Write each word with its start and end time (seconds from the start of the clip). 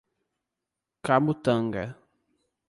Camutanga 1.05 1.83